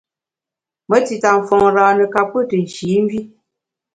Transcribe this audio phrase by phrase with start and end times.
[0.89, 3.19] Me tita mfôn râne ka pkù tù nshî mvi.